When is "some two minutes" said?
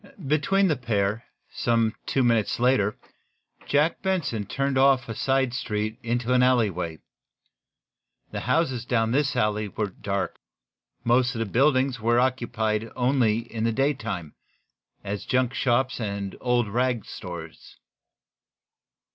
1.51-2.59